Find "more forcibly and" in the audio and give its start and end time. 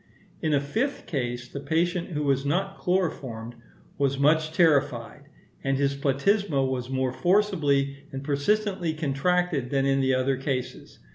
6.89-8.23